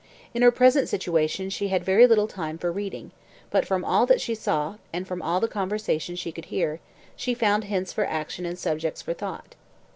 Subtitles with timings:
[0.33, 3.11] In her present situation she had very little time for reading;
[3.51, 6.79] but, from all that she saw, and from all the conversation she could hear,
[7.15, 9.53] she found hints for action and subjects for thought.